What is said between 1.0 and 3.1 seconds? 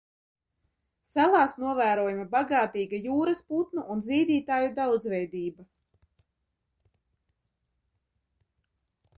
Salās novērojama bagātīga